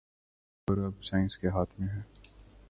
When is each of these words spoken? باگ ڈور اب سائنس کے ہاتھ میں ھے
باگ 0.03 0.65
ڈور 0.67 0.85
اب 0.85 1.03
سائنس 1.03 1.37
کے 1.37 1.47
ہاتھ 1.47 1.79
میں 1.79 1.87
ھے 1.89 2.01